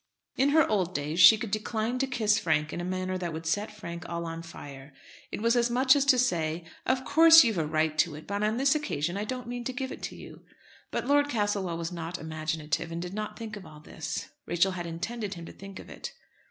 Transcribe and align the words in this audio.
In 0.35 0.57
old 0.57 0.95
days 0.95 1.19
she 1.19 1.37
could 1.37 1.51
decline 1.51 1.99
to 1.99 2.07
kiss 2.07 2.39
Frank 2.39 2.73
in 2.73 2.81
a 2.81 2.83
manner 2.83 3.19
that 3.19 3.31
would 3.33 3.45
set 3.45 3.69
Frank 3.71 4.09
all 4.09 4.25
on 4.25 4.41
fire. 4.41 4.95
It 5.31 5.43
was 5.43 5.55
as 5.55 5.69
much 5.69 5.95
as 5.95 6.05
to 6.05 6.17
say 6.17 6.65
of 6.87 7.05
course 7.05 7.43
you've 7.43 7.59
a 7.59 7.67
right 7.67 7.95
to 7.99 8.15
it, 8.15 8.25
but 8.25 8.41
on 8.41 8.57
this 8.57 8.73
occasion 8.73 9.15
I 9.15 9.25
don't 9.25 9.45
mean 9.47 9.63
to 9.65 9.71
give 9.73 9.91
it 9.91 10.01
to 10.01 10.15
you. 10.15 10.41
But 10.89 11.05
Lord 11.05 11.29
Castlewell 11.29 11.77
was 11.77 11.91
not 11.91 12.17
imaginative, 12.17 12.91
and 12.91 12.99
did 12.99 13.13
not 13.13 13.37
think 13.37 13.55
of 13.55 13.63
all 13.63 13.79
this. 13.79 14.29
Rachel 14.47 14.71
had 14.71 14.87
intended 14.87 15.35
him 15.35 15.45
to 15.45 15.51
think 15.53 15.77
of 15.77 15.87
it. 15.87 16.13